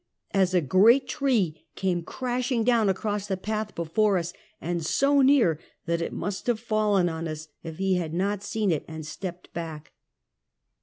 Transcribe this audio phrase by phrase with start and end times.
[0.31, 5.59] as a great tree came crashing down across the path before us, and so near
[5.85, 9.53] that it must have fallen on us if he had not seen it and stepped
[9.53, 9.91] back.